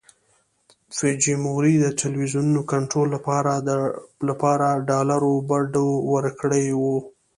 [0.95, 3.07] فوجیموري د ټلویزیونونو کنټرول
[4.29, 6.97] لپاره ډالرو بډو ورکړي وو.